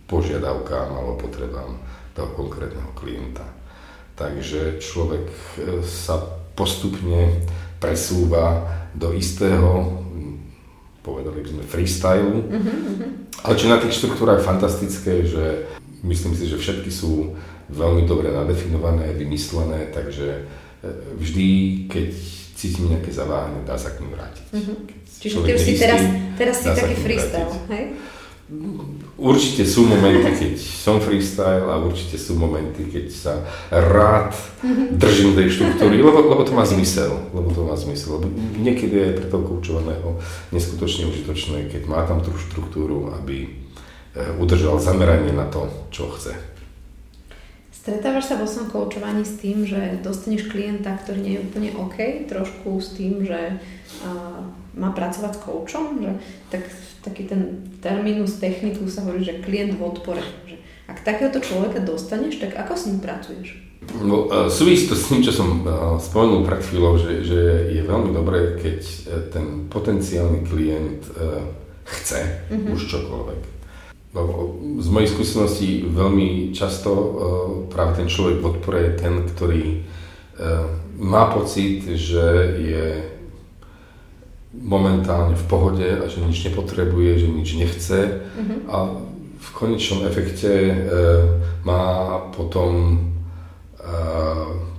[0.09, 1.77] požiadavkám alebo potrebám
[2.17, 3.45] toho konkrétneho klienta.
[4.17, 5.41] Takže človek e,
[5.85, 6.21] sa
[6.53, 7.45] postupne
[7.81, 10.01] presúva do istého,
[11.11, 12.47] povedali by sme, freestylu.
[12.47, 13.11] Mm-hmm.
[13.43, 15.67] Ale čo na tých štruktúrach fantastické, že
[16.07, 17.35] myslím si, že všetky sú
[17.71, 20.47] veľmi dobre nadefinované, vymyslené, takže
[20.83, 21.49] e, vždy,
[21.91, 22.09] keď
[22.55, 24.47] cítim nejaké zaváhanie, dá sa k ním vrátiť.
[24.55, 24.79] Mm-hmm.
[25.21, 26.01] Čiže ty už si teraz,
[26.39, 27.85] teraz si taký freestyle, hej?
[29.15, 34.35] Určite sú momenty, keď som freestyle a určite sú momenty, keď sa rád
[34.91, 37.31] držím tej štruktúry, lebo, lebo to má zmysel.
[37.31, 38.19] Lebo to má zmysel.
[38.19, 38.27] Lebo
[38.59, 40.19] niekedy je pre toho koučovaného
[40.51, 46.60] neskutočne užitočné, keď má tam tú štruktúru, aby eh, udržal zameranie na to, čo chce.
[47.81, 52.29] Stretávaš sa vo svojom koučovaní s tým, že dostaneš klienta, ktorý nie je úplne OK,
[52.29, 54.45] trošku s tým, že uh,
[54.77, 56.13] má pracovať s koučom, že
[56.53, 56.69] tak
[57.01, 60.21] taký ten terminus technicus sa hovorí, že klient v odpore.
[60.45, 60.57] Že
[60.93, 63.49] ak takéhoto človeka dostaneš, tak ako s ním pracuješ?
[64.05, 67.41] No, e, súvisí to s tým, čo som e, spomenul pred chvíľou, že, že
[67.73, 68.97] je veľmi dobré, keď e,
[69.33, 71.01] ten potenciálny klient
[71.89, 72.21] chce
[72.53, 72.77] mm-hmm.
[72.77, 73.60] už čokoľvek.
[74.11, 76.91] Lebo z mojej skúsenosti veľmi často
[77.71, 79.65] práve ten človek v odpore je ten, ktorý
[80.99, 82.27] má pocit, že
[82.59, 82.87] je
[84.51, 88.59] momentálne v pohode a že nič nepotrebuje, že nič nechce uh-huh.
[88.67, 88.77] a
[89.41, 90.75] v konečnom efekte e,
[91.63, 92.99] má potom
[93.79, 93.87] e,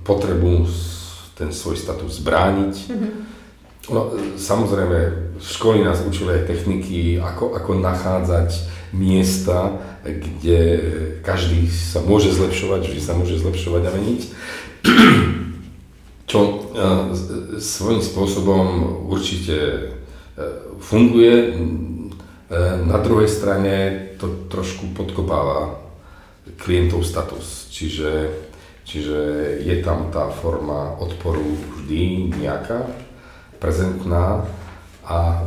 [0.04, 0.68] potrebu
[1.34, 2.74] ten svoj status zbrániť.
[2.92, 3.10] Uh-huh.
[3.90, 4.00] No,
[4.38, 8.50] samozrejme, školy nás učili aj techniky, ako, ako nachádzať
[8.92, 10.80] miesta, kde
[11.24, 14.22] každý sa môže zlepšovať, vždy sa môže zlepšovať a meniť
[16.32, 16.52] čo e,
[17.60, 18.66] svojím spôsobom
[19.12, 19.80] určite e,
[20.80, 21.36] funguje.
[21.44, 21.52] E,
[22.88, 23.74] na druhej strane
[24.16, 25.76] to trošku podkopáva
[26.56, 28.32] klientov status, čiže,
[28.88, 29.18] čiže
[29.60, 31.44] je tam tá forma odporu
[31.84, 32.88] vždy nejaká,
[33.60, 34.48] prezentná
[35.04, 35.44] a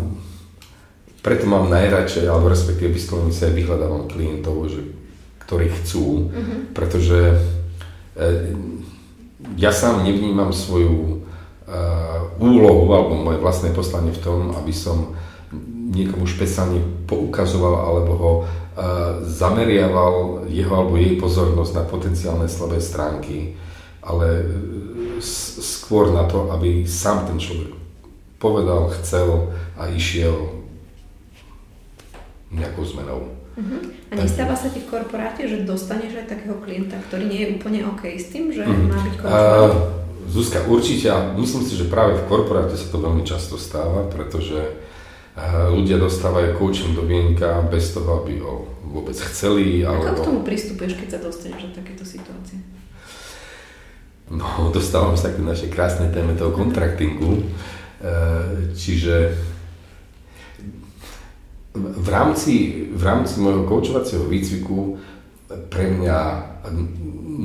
[1.26, 4.94] preto mám najradšej, alebo respektíve vyslovene sa aj vyhľadávam klientov, že,
[5.42, 6.60] ktorí chcú, mm-hmm.
[6.78, 7.42] pretože
[9.58, 11.26] ja sám nevnímam svoju
[11.66, 15.18] uh, úlohu alebo moje vlastné poslanie v tom, aby som
[15.90, 18.46] niekomu špeciálne poukazoval alebo ho uh,
[19.26, 23.58] zameriaval jeho alebo jej pozornosť na potenciálne slabé stránky,
[24.06, 24.46] ale uh,
[25.20, 27.74] skôr na to, aby sám ten človek
[28.38, 30.65] povedal, chcel a išiel
[32.56, 33.36] nejakou zmenou.
[33.56, 33.82] Uh-huh.
[34.12, 37.88] A nestáva sa ti v korporáte, že dostaneš aj takého klienta, ktorý nie je úplne
[37.88, 38.92] OK s tým, že uh-huh.
[38.92, 39.72] má byť Uh,
[40.28, 44.60] Zuzka, určite a myslím si, že práve v korporáte sa to veľmi často stáva, pretože
[44.60, 49.88] uh, ľudia dostávajú coaching do vienka bez toho, aby ho vôbec chceli.
[49.88, 50.20] Ako alebo...
[50.20, 52.60] k tomu pristupuješ, keď sa dostaneš do takéto situácie?
[54.26, 57.46] No, dostávam sa k našej krásnej téme toho kontraktingu.
[58.04, 59.32] Uh, čiže
[61.76, 64.98] v rámci, v rámci môjho koučovacieho výcviku
[65.70, 66.20] pre mňa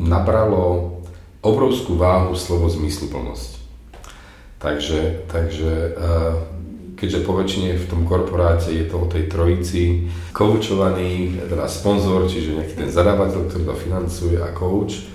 [0.06, 0.96] nabralo
[1.42, 3.60] obrovskú váhu slovo zmysluplnosť.
[4.60, 6.34] Takže, takže eh,
[7.00, 12.60] keďže po väčšine v tom korporáte je to o tej trojici, koučovaný, teda sponzor, čiže
[12.60, 15.08] nejaký ten zadávateľ, ktorý to financuje a coach,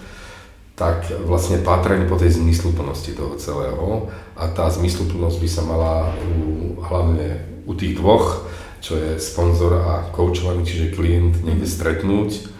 [0.75, 6.75] tak vlastne pátranie po tej zmysluplnosti toho celého a tá zmysluplnosť by sa mala u,
[6.83, 8.43] hlavne u tých dvoch,
[8.85, 12.53] čo je sponzor a koučovaný, čiže klient niekde stretnúť.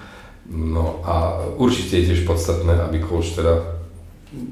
[0.49, 3.61] No a určite je tiež podstatné, aby coach teda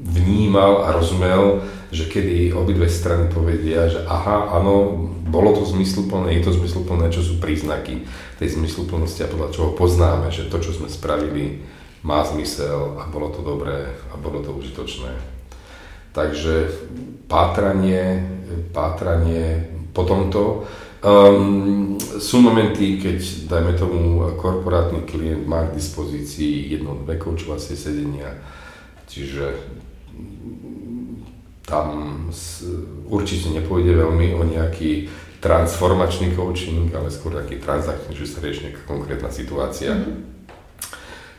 [0.05, 6.45] vnímal a rozumel, že kedy obidve strany povedia, že aha, áno, bolo to zmysluplné, je
[6.45, 8.05] to zmysluplné, čo sú príznaky
[8.37, 11.65] tej zmysluplnosti a podľa čoho poznáme, že to, čo sme spravili,
[12.05, 15.09] má zmysel a bolo to dobré a bolo to užitočné.
[16.13, 16.69] Takže
[17.25, 18.21] pátranie,
[18.69, 20.69] pátranie po tomto.
[21.03, 23.19] Um, sú momenty, keď,
[23.51, 28.39] dajme tomu, korporátny klient má k dispozícii jedno, dve koučovacie sedenia,
[29.11, 29.51] čiže
[31.67, 32.27] tam
[33.11, 35.11] určite nepôjde veľmi o nejaký
[35.43, 39.91] transformačný coaching, ale skôr taký transakčný, že sa rieši nejaká konkrétna situácia.
[39.91, 40.33] Mm-hmm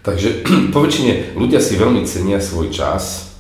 [0.05, 3.34] Takže po väčšine ľudia si veľmi cenia svoj čas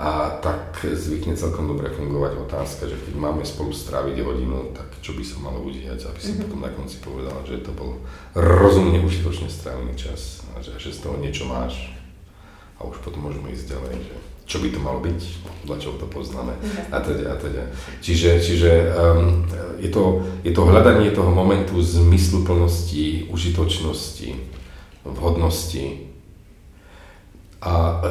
[0.00, 5.12] a tak zvykne celkom dobre fungovať otázka, že keď máme spolu stráviť hodinu, tak čo
[5.12, 6.44] by sa malo udiať, aby som mm-hmm.
[6.48, 8.00] potom na konci povedal, že to bol
[8.32, 11.92] rozumne užitočne strávený čas a že, že z toho niečo máš
[12.80, 14.14] a už potom môžeme ísť ďalej, že
[14.48, 15.20] čo by to malo byť,
[15.62, 16.56] podľa čoho to poznáme
[16.90, 17.70] a teda a teda.
[18.02, 19.46] Čiže, čiže um,
[19.78, 24.32] je, to, je to hľadanie toho momentu zmysluplnosti, užitočnosti,
[25.06, 26.09] vhodnosti.
[27.60, 28.10] A e,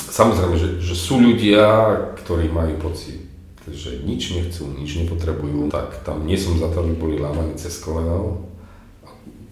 [0.00, 1.92] samozrejme, že, že sú ľudia,
[2.24, 3.20] ktorí majú pocit,
[3.68, 7.76] že nič nechcú, nič nepotrebujú, tak tam nie som za to, aby boli lámaní cez
[7.82, 8.48] koleno.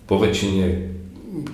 [0.08, 0.94] Po väčšine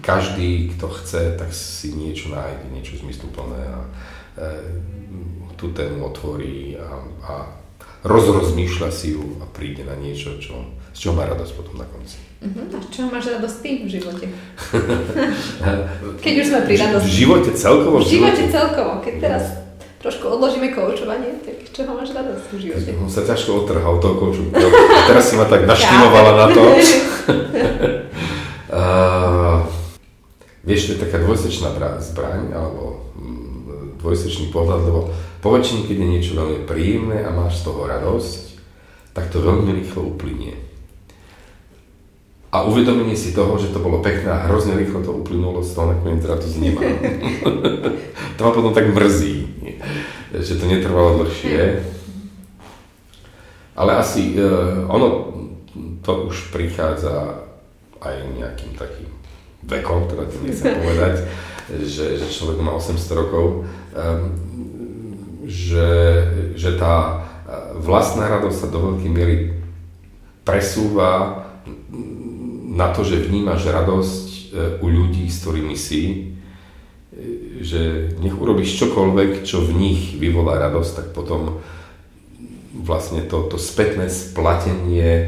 [0.04, 3.88] každý, kto chce, tak si niečo nájde, niečo zmysluplné a e,
[5.58, 6.88] tú tému otvorí a,
[7.26, 7.32] a
[8.06, 12.29] rozrozmýšľa si ju a príde na niečo, čo, z čoho má radosť potom na konci.
[12.40, 12.72] Uh-huh.
[12.72, 14.26] A čoho máš radosť ty v živote?
[16.24, 17.04] keď už sme pri radosti.
[17.04, 17.96] V živote celkovo?
[18.00, 18.92] V živote celkovo.
[19.04, 19.44] Keď teraz
[20.00, 22.90] trošku odložíme koučovanie, tak z čoho máš radosť v živote?
[22.96, 24.48] Som sa ťažko odtrhal toho kouču.
[25.04, 26.62] teraz si ma tak naštimovala na to.
[28.72, 29.60] uh,
[30.64, 35.12] vieš, to je taká dvojsečná zbraň, alebo mm, dvojsečný pohľad, lebo
[35.44, 38.40] po väčšine, keď je niečo veľmi príjemné a máš z toho radosť,
[39.12, 40.69] tak to veľmi rýchlo uplynie.
[42.50, 45.94] A uvedomenie si toho, že to bolo pekné a hrozne rýchlo to uplynulo, z toho
[45.94, 46.82] nakoniec radosť nemá.
[48.34, 49.34] to ma potom tak mrzí,
[50.34, 51.86] že to netrvalo dlhšie.
[53.78, 55.30] Ale asi uh, ono
[56.02, 57.46] to už prichádza
[58.02, 59.08] aj nejakým takým
[59.64, 61.14] vekom, teda to nechcem povedať,
[61.86, 64.26] že, že človek má 800 rokov, um,
[65.46, 65.90] že,
[66.58, 67.26] že tá
[67.78, 69.36] vlastná radosť sa do veľkej miery
[70.46, 71.42] presúva
[72.70, 74.38] na to, že vnímaš radosť e,
[74.78, 76.18] u ľudí, s ktorými si, e,
[77.66, 81.58] že nech urobíš čokoľvek, čo v nich vyvolá radosť, tak potom
[82.70, 85.26] vlastne to, to spätné splatenie e,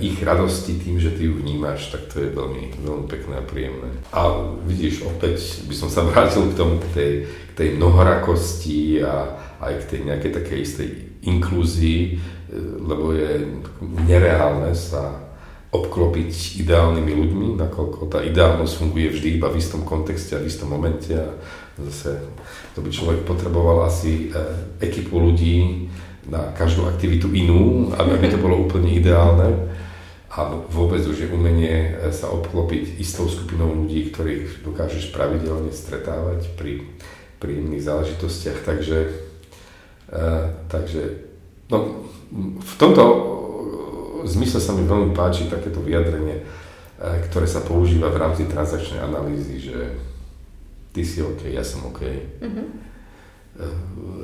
[0.00, 3.92] ich radosti tým, že ty ju vnímaš, tak to je veľmi, veľmi pekné a príjemné.
[4.16, 4.32] A
[4.64, 9.84] vidíš, opäť by som sa vrátil k tomu, k tej, k tej mnohorakosti a aj
[9.84, 10.88] k tej nejakej takej istej
[11.24, 12.20] inklúzii,
[12.84, 13.48] lebo je
[13.80, 15.23] nereálne sa
[15.74, 20.70] obklopiť ideálnymi ľuďmi, nakoľko tá ideálnosť funguje vždy iba v istom kontexte a v istom
[20.70, 21.34] momente a
[21.82, 22.22] zase
[22.78, 24.38] to by človek potreboval asi e,
[24.78, 25.90] ekipu ľudí
[26.30, 29.74] na každú aktivitu inú, aby to bolo úplne ideálne.
[30.34, 36.54] A vôbec už je umenie e, sa obklopiť istou skupinou ľudí, ktorých dokážeš pravidelne stretávať
[36.54, 36.86] pri
[37.42, 38.98] príjemných záležitostiach, takže,
[40.16, 41.28] uh, takže
[41.68, 42.08] no,
[42.56, 43.04] v tomto
[44.26, 46.44] zmysle sa mi veľmi páči takéto vyjadrenie, e,
[47.28, 49.76] ktoré sa používa v rámci transakčnej analýzy, že
[50.94, 52.00] ty si OK, ja som OK.
[52.40, 52.66] Mm-hmm.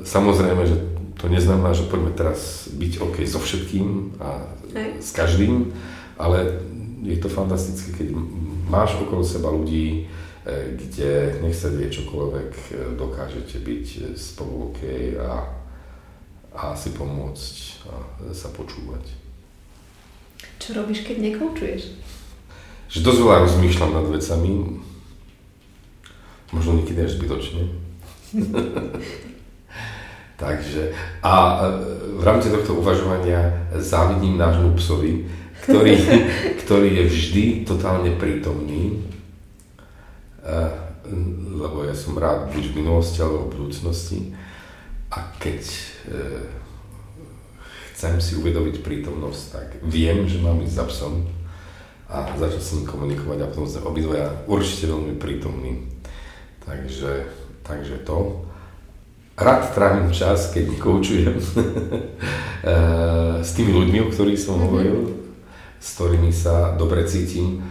[0.03, 0.75] Samozrejme, že
[1.15, 4.43] to neznamená, že poďme teraz byť OK so všetkým a
[4.75, 4.99] Hej.
[4.99, 5.71] s každým,
[6.19, 6.63] ale
[7.03, 8.07] je to fantastické, keď
[8.67, 10.07] máš okolo seba ľudí,
[10.47, 12.51] e, kde nech sa vie čokoľvek,
[12.95, 14.79] dokážete byť spolu OK
[15.19, 15.47] a,
[16.55, 17.53] a si pomôcť
[17.87, 17.93] a
[18.31, 19.20] sa počúvať.
[20.61, 21.97] Čo robíš, keď nekoučuješ?
[22.93, 24.51] Že dosť veľa rozmýšľam nad vecami,
[26.53, 27.65] možno niekedy až zbytočne.
[30.41, 30.93] Takže
[31.25, 31.57] a e,
[32.17, 35.25] v rámci tohto uvažovania závidím nášmu psovi,
[35.65, 35.97] ktorý,
[36.65, 39.01] ktorý je vždy totálne prítomný,
[40.45, 40.53] e,
[41.57, 44.33] lebo ja som rád buď v minulosti alebo v budúcnosti
[45.09, 45.81] a keď e,
[48.01, 51.13] chcem si uvedomiť prítomnosť, tak viem, že mám ísť za psom
[52.09, 55.85] a začal s ním komunikovať a potom sme obidvaja určite veľmi prítomní.
[56.65, 57.29] Takže
[57.71, 58.45] Takže to.
[59.37, 61.39] Rád trávim čas, keď koučujem
[63.47, 64.65] s tými ľuďmi, o ktorých som mm-hmm.
[64.67, 64.97] hovoril,
[65.79, 67.63] s ktorými sa dobre cítim.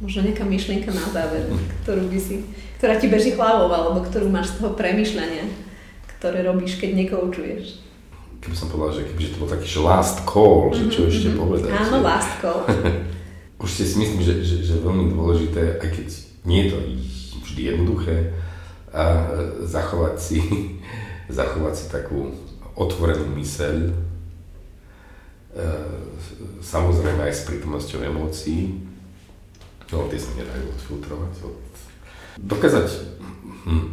[0.00, 1.44] Možno nejaká myšlienka na záver,
[1.84, 2.42] ktorú by si,
[2.80, 5.44] ktorá ti beží hlavou, alebo ktorú máš z toho premyšľania,
[6.18, 7.83] ktoré robíš, keď nekoučuješ.
[8.44, 11.08] Keby som povedal, že kebyže to bol taký že last call, mm-hmm, že čo mhm,
[11.08, 11.40] ešte mm-hmm.
[11.40, 11.70] povedať.
[11.72, 12.04] Áno, že...
[12.04, 12.60] last call.
[13.64, 16.08] Určite si myslím, že, že, že veľmi dôležité, aj keď
[16.44, 16.78] nie je to
[17.40, 18.16] vždy jednoduché,
[18.94, 19.04] a
[19.64, 20.38] zachovať si,
[21.40, 22.30] zachovať si takú
[22.76, 23.92] otvorenú myseľ, e,
[26.62, 28.86] samozrejme aj s prítomnosťou emócií,
[29.88, 31.58] no tie sa nedajú odfiltrovať, od...
[32.38, 32.88] dokázať
[33.66, 33.88] hm,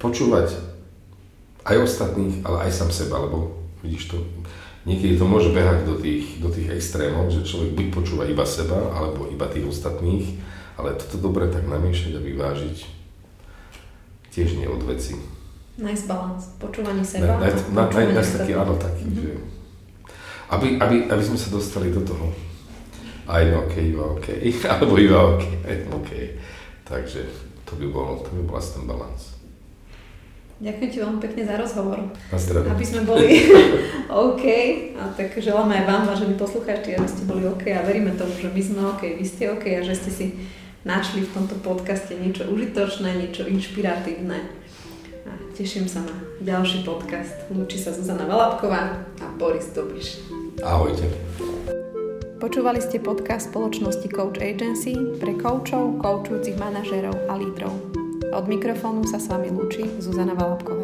[0.00, 0.58] počúvať
[1.62, 4.16] aj ostatných, ale aj sám seba, lebo vidíš to,
[4.86, 8.78] niekedy to môže behať do tých, do tých extrémov, že človek buď počúva iba seba,
[8.94, 10.38] alebo iba tých ostatných,
[10.78, 12.78] ale toto dobre tak namiešať a vyvážiť
[14.32, 15.20] tiež nie od veci.
[15.76, 17.36] Nice balance, počúvanie seba.
[17.36, 19.20] Na, na, na, na, taký, áno, taký, mm-hmm.
[19.20, 19.32] že
[20.52, 22.28] aby, aby, aby sme sa dostali do toho
[23.24, 24.28] I'm OK, are OK,
[24.72, 25.44] alebo are OK,
[25.96, 26.12] OK.
[26.84, 27.24] Takže
[27.64, 29.31] to by bol, to by bol ten balans.
[30.62, 31.98] Ďakujem ti veľmi pekne za rozhovor.
[32.30, 32.70] Na zdravie.
[32.70, 33.50] Aby sme boli
[34.30, 34.44] OK.
[34.94, 38.46] A tak želáme aj vám, vážení poslucháči, aby ste boli OK a veríme tomu, že
[38.46, 40.26] my sme OK, vy ste OK a že ste si
[40.86, 44.38] našli v tomto podcaste niečo užitočné, niečo inšpiratívne.
[45.26, 47.42] A teším sa na ďalší podcast.
[47.50, 50.22] Lúči sa Zuzana Valapková a Boris Dobiš.
[50.62, 51.10] Ahojte.
[52.38, 58.01] Počúvali ste podcast spoločnosti Coach Agency pre koučov, koučujúcich manažérov a lídrov.
[58.32, 60.81] Od mikrofónu sa s vami lúči Zuzana Valapková.